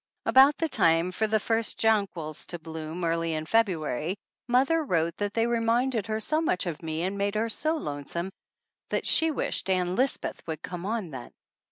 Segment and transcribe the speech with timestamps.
[0.25, 5.35] About the time for the first jonquils to bloom, early in February, mother wrote that
[5.35, 8.31] they re minded her so much of me and made her so lonesome,
[8.89, 11.29] that she wished Ann Lisbeth would come on then.